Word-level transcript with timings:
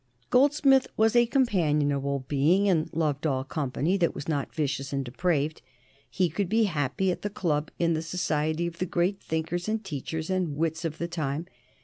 Goldsmith 0.31 0.87
was 0.97 1.15
a 1.15 1.27
companionable 1.27 2.25
being 2.27 2.67
and 2.67 2.91
loved 2.91 3.27
all 3.27 3.43
company 3.43 3.97
that 3.97 4.15
was 4.15 4.27
not 4.27 4.51
vicious 4.51 4.91
and 4.91 5.05
depraved. 5.05 5.61
He 6.09 6.27
could 6.27 6.49
be 6.49 6.63
happy 6.63 7.11
at 7.11 7.21
the 7.21 7.29
club 7.29 7.69
in 7.77 7.93
the 7.93 8.01
society 8.01 8.65
of 8.65 8.79
the 8.79 8.87
great 8.87 9.21
thinkers 9.21 9.69
and 9.69 9.83
teachers 9.83 10.31
and 10.31 10.57
wits 10.57 10.85
of 10.85 10.97
the 10.97 11.07
time. 11.07 11.45